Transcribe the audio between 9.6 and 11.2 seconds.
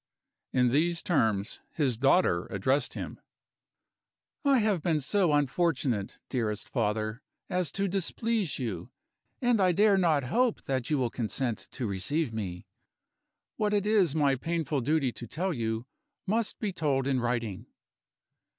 I dare not hope that you will